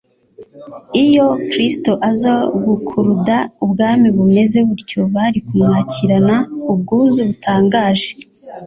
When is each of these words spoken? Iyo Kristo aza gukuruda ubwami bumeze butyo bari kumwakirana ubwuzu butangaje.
Iyo 1.03 1.27
Kristo 1.49 1.91
aza 2.09 2.33
gukuruda 2.65 3.37
ubwami 3.63 4.07
bumeze 4.15 4.57
butyo 4.67 5.01
bari 5.15 5.39
kumwakirana 5.47 6.37
ubwuzu 6.71 7.19
butangaje. 7.29 8.11